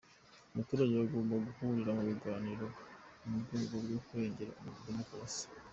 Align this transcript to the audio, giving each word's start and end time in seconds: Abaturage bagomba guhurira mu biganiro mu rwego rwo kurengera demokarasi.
Abaturage 0.53 0.93
bagomba 1.01 1.33
guhurira 1.45 1.91
mu 1.97 2.03
biganiro 2.09 2.67
mu 3.27 3.35
rwego 3.43 3.73
rwo 3.83 3.99
kurengera 4.05 4.51
demokarasi. 4.87 5.45